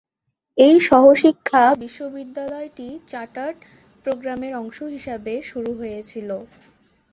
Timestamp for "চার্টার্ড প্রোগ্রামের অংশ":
3.07-4.77